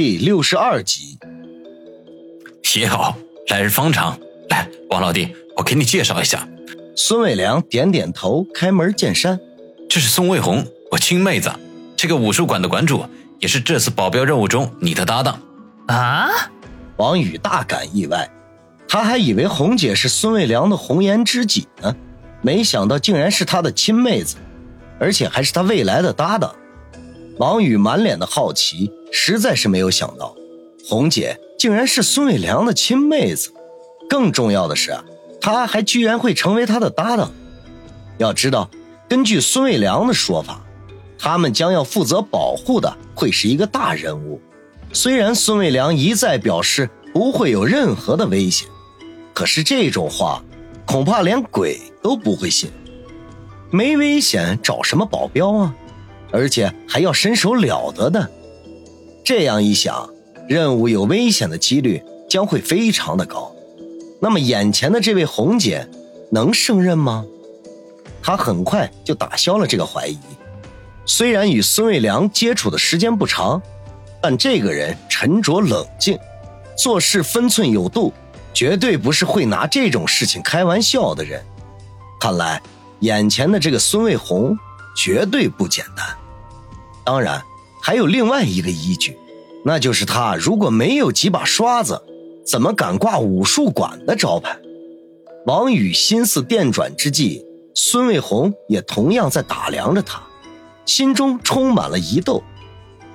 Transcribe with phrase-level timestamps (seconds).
[0.00, 1.18] 第六十二集，
[2.62, 4.16] 写好，来日方长。
[4.48, 6.48] 来，王老弟，我给你介绍一下。
[6.94, 9.40] 孙伟良点点头，开门见山
[9.90, 11.50] ：“这是孙卫红，我亲妹子。
[11.96, 13.04] 这个武术馆的馆主，
[13.40, 15.42] 也是这次保镖任务中你的搭档。”
[15.88, 16.28] 啊！
[16.96, 18.30] 王宇大感意外，
[18.86, 21.92] 他还以为红姐是孙卫良的红颜知己呢，
[22.40, 24.36] 没想到竟然是他的亲妹子，
[25.00, 26.54] 而且还是他未来的搭档。
[27.38, 28.92] 王宇满脸的好奇。
[29.10, 30.34] 实在是没有想到，
[30.86, 33.52] 红姐竟然是孙伟良的亲妹子。
[34.08, 34.96] 更重要的是，
[35.40, 37.30] 她还居然会成为他的搭档。
[38.16, 38.70] 要知道，
[39.08, 40.64] 根据孙伟良的说法，
[41.18, 44.40] 他们将要负责保护的会是一个大人物。
[44.92, 48.66] 虽然孙伟良一再表示不会有任何的危险，
[49.34, 50.42] 可是这种话
[50.86, 52.70] 恐怕连鬼都不会信。
[53.70, 55.74] 没危险找什么保镖啊？
[56.30, 58.30] 而且还要身手了得的。
[59.28, 60.08] 这样一想，
[60.48, 63.54] 任务有危险的几率将会非常的高。
[64.22, 65.86] 那么眼前的这位红姐
[66.32, 67.26] 能胜任吗？
[68.22, 70.18] 他很快就打消了这个怀疑。
[71.04, 73.60] 虽然与孙卫良接触的时间不长，
[74.22, 76.18] 但这个人沉着冷静，
[76.74, 78.10] 做事分寸有度，
[78.54, 81.44] 绝对不是会拿这种事情开玩笑的人。
[82.18, 82.62] 看来
[83.00, 84.56] 眼前的这个孙卫红
[84.96, 86.16] 绝对不简单。
[87.04, 87.42] 当然。
[87.80, 89.16] 还有另外一个依据，
[89.64, 92.00] 那就是他如果没有几把刷子，
[92.46, 94.58] 怎么敢挂武术馆的招牌？
[95.46, 100.22] 王宇心思电转之际，孙卫红也同样在打量着他，
[100.86, 102.42] 心中充满了疑窦。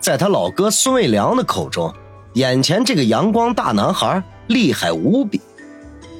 [0.00, 1.92] 在他老哥孙卫良的口中，
[2.34, 5.40] 眼前这个阳光大男孩厉害无比，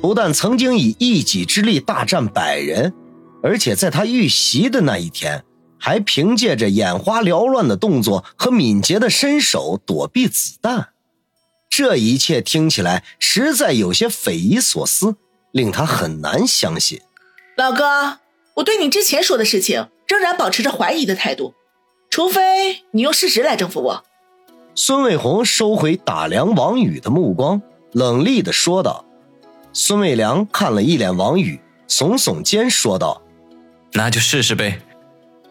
[0.03, 2.93] 不但曾经以一己之力大战百人，
[3.43, 5.45] 而且在他遇袭的那一天。
[5.79, 10.89] 还凭借着眼花缭乱的动作和敏捷的身手躲避子弹，
[11.71, 15.17] 这一切听起来实在有些匪夷所思，
[15.53, 17.01] 令他很难相信。
[17.57, 18.19] 老哥，
[18.57, 21.55] 我对你之前说的事情仍然保持着怀疑的态度，
[22.11, 24.05] 除非你用事实来征服我。
[24.75, 27.61] 孙卫红收回打量王宇的目光，
[27.93, 29.05] 冷厉的说道。
[29.73, 33.23] 孙卫良看了一眼王宇，耸耸肩说道
[33.93, 34.81] ：“那就试试呗。”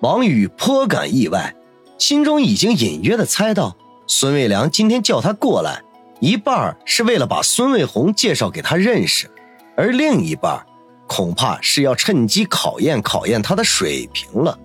[0.02, 1.56] 王宇颇感意外，
[1.98, 3.76] 心中已经隐约的猜到，
[4.06, 5.82] 孙卫良今天叫他过来，
[6.20, 9.28] 一半是为了把孙卫红介绍给他认识，
[9.76, 10.64] 而另一半，
[11.08, 14.58] 恐怕是要趁机考验考验他的水平了。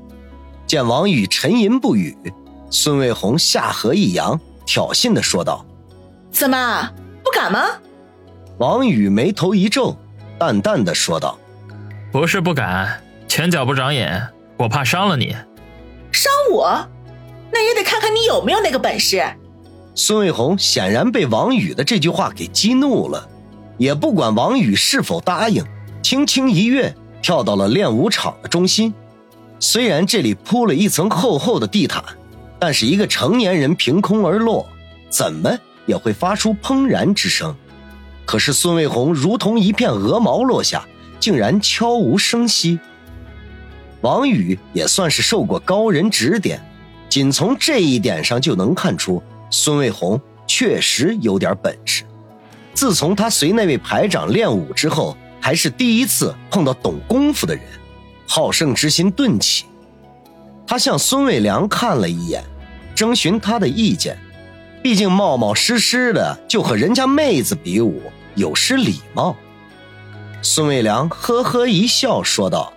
[0.66, 2.14] 见王宇沉吟不语，
[2.70, 5.64] 孙卫红下颌一扬，挑衅的说道
[6.30, 6.92] ：“怎么
[7.24, 7.60] 不敢吗？”
[8.58, 9.96] 王宇眉头一皱，
[10.38, 11.38] 淡淡的说道
[12.12, 14.22] ：“不是不敢，前脚不长眼。”
[14.56, 15.34] 我怕伤了你，
[16.12, 16.88] 伤我，
[17.52, 19.24] 那也得看看你有没有那个本事。
[19.94, 23.28] 孙卫红显然被王宇的这句话给激怒了，
[23.76, 25.64] 也不管王宇是否答应，
[26.02, 28.94] 轻轻一跃跳到了练武场的中心。
[29.58, 32.02] 虽然这里铺了一层厚厚的地毯，
[32.58, 34.66] 但是一个成年人凭空而落，
[35.10, 37.54] 怎么也会发出砰然之声。
[38.24, 40.86] 可是孙卫红如同一片鹅毛落下，
[41.20, 42.78] 竟然悄无声息。
[44.02, 46.60] 王宇也算是受过高人指点，
[47.08, 52.04] 仅从这一点上就能看出孙卫红确实有点本事。
[52.74, 57.64] 自从他随那位排长练武之后，还是第一次碰到懂功夫的人，
[58.26, 59.66] 好胜之心顿起。
[60.66, 62.42] 他向孙卫良看了一眼，
[62.94, 64.18] 征询他的意见。
[64.82, 68.02] 毕竟冒冒失失的就和人家妹子比武，
[68.34, 69.36] 有失礼貌。
[70.40, 72.72] 孙卫良呵呵一笑，说道。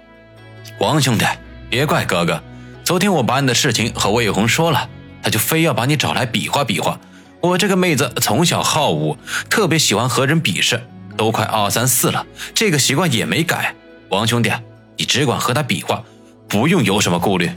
[0.80, 1.26] 王兄弟，
[1.70, 2.42] 别怪哥哥。
[2.84, 4.90] 昨天我把你的事情和魏红说了，
[5.24, 7.00] 他就非要把你找来比划比划。
[7.42, 9.18] 我这个妹子从小好武，
[9.50, 10.86] 特别喜欢和人比试，
[11.16, 13.74] 都快二三四了，这个习惯也没改。
[14.10, 14.52] 王兄弟，
[14.98, 16.04] 你只管和他比划，
[16.48, 17.50] 不用有什么顾虑。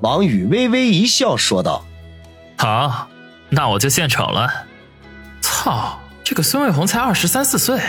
[0.00, 1.84] 王宇微微一笑，说道
[2.58, 3.08] ：“好，
[3.48, 4.52] 那我就献丑了。
[5.40, 7.80] 操，这个孙卫红才二十三四岁，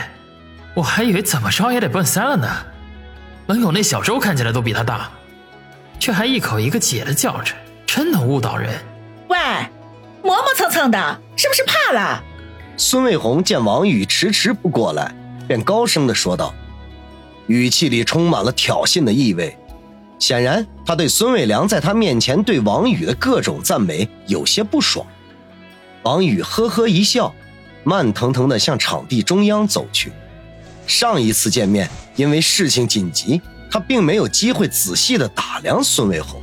[0.75, 2.47] 我还以为怎么着也得奔三了呢。”
[3.53, 5.11] 门口那小周看起来都比他大，
[5.99, 7.53] 却还一口一个姐的叫着，
[7.85, 8.73] 真能误导人。
[9.27, 9.37] 喂，
[10.23, 12.23] 磨磨蹭蹭的，是不是怕了？
[12.77, 15.13] 孙卫红见王宇迟迟不过来，
[15.47, 16.51] 便高声的说道，
[17.45, 19.55] 语气里充满了挑衅的意味。
[20.17, 25.05] 显然，他对孙卫良在他面前对王宇的各种赞美有些不爽。
[26.01, 27.31] 王宇呵呵一笑，
[27.83, 30.11] 慢腾腾的向场地中央走去。
[30.85, 33.41] 上一次见面，因为事情紧急，
[33.71, 36.41] 他并没有机会仔细的打量孙卫红，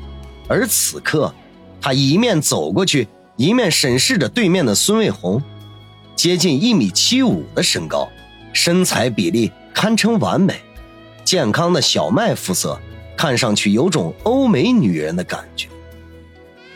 [0.48, 1.32] 而此刻，
[1.80, 3.06] 他一面走过去，
[3.36, 5.42] 一面审视着对面的孙卫红，
[6.16, 8.08] 接近一米七五的身高，
[8.52, 10.60] 身材比例堪称完美，
[11.24, 12.80] 健康的小麦肤色，
[13.16, 15.68] 看上去有种欧美女人的感觉。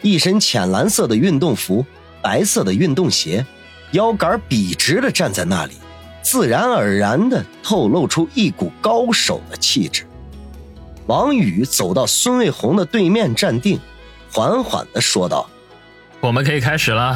[0.03, 1.85] 一身浅蓝色的运动服，
[2.23, 3.45] 白色的运动鞋，
[3.93, 5.73] 腰杆笔直的站在那里，
[6.25, 10.07] 自然而然的透露出一股高手的气质。
[11.07, 13.79] 王宇走到孙卫红的对面站定，
[14.33, 15.47] 缓缓的说道。
[16.21, 17.15] 我们可以开始了，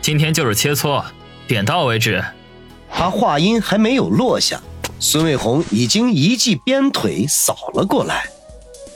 [0.00, 1.02] 今天就是切磋，
[1.48, 2.24] 点到为止。
[2.88, 4.60] 他话音还没有落下，
[5.00, 8.30] 孙卫红已经一记鞭腿扫了过来，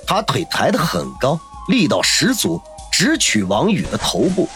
[0.06, 1.38] 他腿抬得很高，
[1.68, 4.48] 力道十足，直取王宇的头部。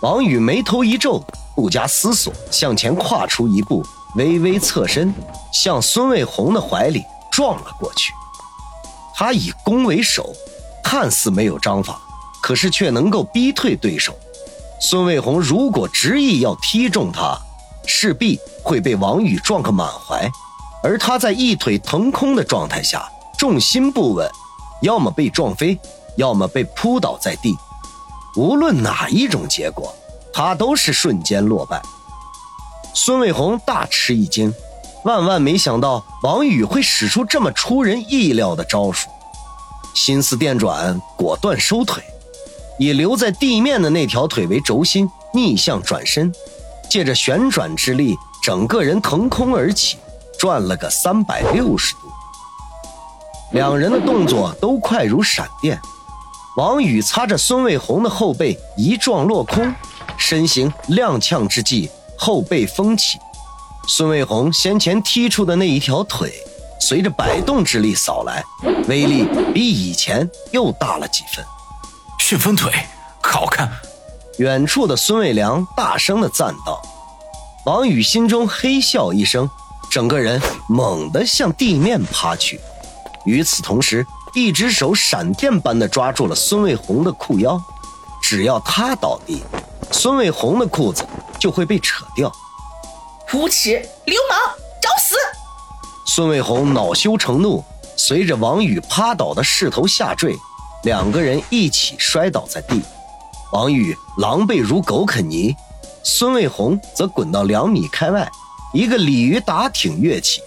[0.00, 1.22] 王宇眉头一皱，
[1.60, 3.84] 不加思索向前跨出一步，
[4.14, 5.12] 微微侧身，
[5.52, 8.14] 向孙卫红的怀里撞了过去。
[9.14, 10.32] 他以攻为守，
[10.82, 12.00] 看似没有章法。
[12.40, 14.16] 可是却能够逼退对手。
[14.80, 17.38] 孙卫红如果执意要踢中他，
[17.84, 20.26] 势必会被王宇撞个满怀。
[20.82, 24.26] 而他在一腿腾空的状态下，重心不稳，
[24.80, 25.78] 要么被撞飞，
[26.16, 27.54] 要么被扑倒在地。
[28.36, 29.94] 无论哪一种结果，
[30.42, 31.82] 他都是瞬间落败。
[32.94, 34.50] 孙卫红大吃一惊，
[35.04, 39.10] 万万没想到王宇会使出这么出人意料的招数，
[39.92, 42.02] 心思电转，果断收腿。
[42.78, 46.32] 以留在地面的那条腿为轴心，逆向转身，
[46.88, 49.98] 借着旋转之力，整个人腾空而起，
[50.38, 52.00] 转了个三百六十度。
[53.52, 55.78] 两人的动作都快如闪电。
[56.56, 59.70] 王宇擦着孙卫红的后背一撞落空，
[60.20, 63.18] 身形踉跄之际，后背风起。
[63.88, 66.32] 孙卫红先前踢出的那一条腿，
[66.78, 68.44] 随着摆动之力扫来，
[68.86, 71.44] 威力比以前又大了几分。
[72.18, 72.70] 旋风腿，
[73.22, 73.68] 好看！
[74.36, 76.80] 远处的孙卫良大声的赞道。
[77.64, 79.48] 王宇心中嘿笑一声，
[79.90, 82.60] 整个人猛地向地面趴去。
[83.24, 87.60] 与此同时，一只手闪电般的抓住了孙卫红的裤腰。
[88.22, 89.42] 只要他倒地，
[89.92, 91.04] 孙卫红的裤子
[91.38, 92.32] 就会被扯掉。
[93.32, 93.70] 无耻
[94.04, 94.38] 流氓，
[94.80, 95.16] 找死！
[96.06, 97.62] 孙卫红恼羞成怒，
[97.96, 100.36] 随着王宇趴倒的势头下坠。
[100.84, 102.80] 两个人一起摔倒在地，
[103.52, 105.54] 王宇狼狈如狗啃泥，
[106.02, 108.26] 孙卫红则滚到两米开外，
[108.72, 110.42] 一个鲤鱼打挺跃起，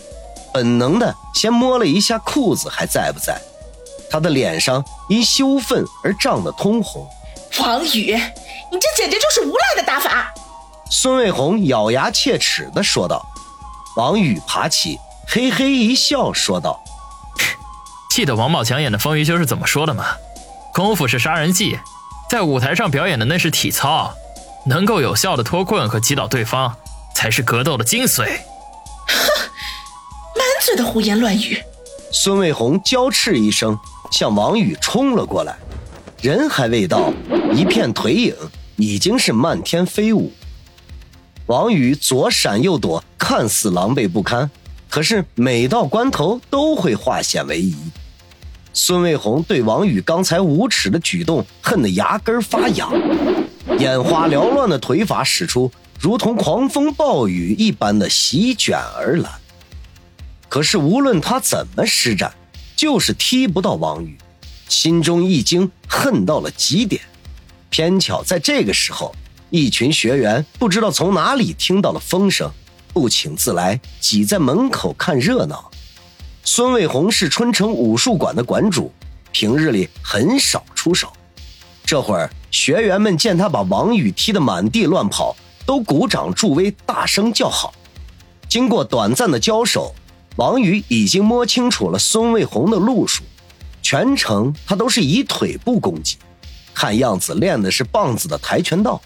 [0.51, 3.39] 本能的先摸了一下裤子还在不在，
[4.09, 7.07] 他的脸上因羞愤而涨得通红。
[7.59, 8.19] 王宇，
[8.73, 10.33] 你这简直就是无赖的打法！
[10.89, 13.23] 孙卫红咬牙切齿的说道。
[13.95, 14.97] 王宇爬起，
[15.27, 16.83] 嘿嘿一笑，说道。
[18.09, 20.05] 记得王宝强演的《风云修》是怎么说的吗？
[20.73, 21.77] 功夫是杀人技，
[22.27, 24.11] 在舞台上表演的那是体操，
[24.65, 26.75] 能够有效的脱困和击倒对方，
[27.13, 28.25] 才是格斗的精髓。
[28.25, 29.15] 哼，
[30.35, 31.63] 满嘴的胡言乱语！
[32.11, 33.77] 孙卫红娇斥一声，
[34.11, 35.55] 向王宇冲了过来，
[36.21, 37.13] 人还未到，
[37.53, 38.35] 一片腿影
[38.75, 40.31] 已经是漫天飞舞。
[41.47, 44.49] 王宇左闪右躲，看似狼狈不堪，
[44.89, 47.75] 可是每到关头都会化险为夷。
[48.73, 52.91] 孙卫红对王宇刚才无耻的举动恨得牙根发痒，
[53.77, 59.29] 眼花缭乱的腿法使出，如同狂风暴雨一般的席卷而来。
[60.49, 62.33] 可是无论他怎么施展，
[62.75, 64.17] 就是踢不到王宇，
[64.69, 67.01] 心中一惊，恨到了极点。
[67.73, 69.15] 偏巧在这个时候，
[69.49, 72.47] 一群学员不知道从哪里听到了风声，
[72.93, 75.71] 不请自来，挤在门口看热闹。
[76.43, 78.91] 孙卫红是春城武术馆的馆主，
[79.31, 81.11] 平日里很少出手。
[81.83, 87.73] 这会儿学员们见他把王宇踢得满地乱跑，都鼓掌助威，大声叫好。
[88.47, 89.95] 经过短暂的交手，
[90.35, 93.23] 王宇已经摸清楚了孙卫红的路数，
[93.81, 96.17] 全程他都是以腿部攻击，
[96.73, 99.01] 看样子练的是棒子的跆拳道。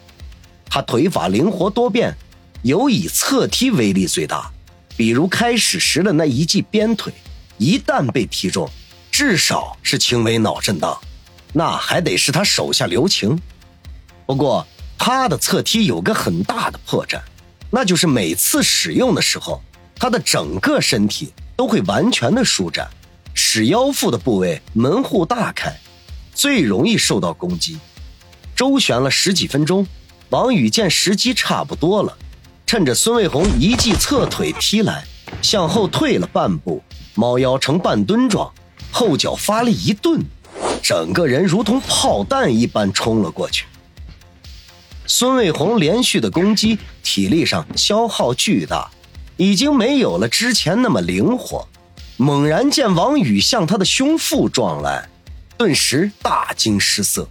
[0.69, 2.15] 他腿法灵活多变，
[2.61, 4.51] 尤以侧踢威力最大，
[4.95, 7.13] 比如开始时的那一记鞭腿。
[7.57, 8.69] 一旦被踢中，
[9.11, 10.99] 至少是轻微脑震荡，
[11.53, 13.39] 那还得是他手下留情。
[14.25, 17.19] 不过他的侧踢有个很大的破绽，
[17.71, 19.61] 那就是每次使用的时候，
[19.95, 22.87] 他的整个身体都会完全的舒展，
[23.33, 25.75] 使腰腹的部位门户大开，
[26.37, 27.79] 最容易受到攻击。
[28.55, 29.87] 周旋了十几分钟，
[30.29, 32.15] 王宇见时机差不多了，
[32.67, 35.03] 趁着孙卫红一记侧腿踢来，
[35.41, 36.83] 向后退了半步。
[37.15, 38.53] 猫腰成半蹲状，
[38.91, 40.21] 后脚发力一顿，
[40.83, 43.65] 整个人如同炮弹一般冲了过去。
[45.07, 48.87] 孙卫红连续的攻击，体力上消耗巨大，
[49.37, 51.67] 已经没有了之前那么灵活。
[52.17, 55.09] 猛然见王宇向他的胸腹撞来，
[55.57, 57.27] 顿时大惊失色。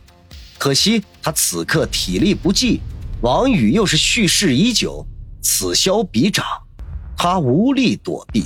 [0.58, 2.80] 可惜他此刻体力不济，
[3.22, 5.06] 王宇又是蓄势已久，
[5.42, 6.44] 此消彼长，
[7.16, 8.44] 他无力躲避。